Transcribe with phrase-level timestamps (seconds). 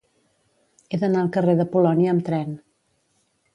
[0.95, 2.59] He d'anar al carrer de Polònia amb tren.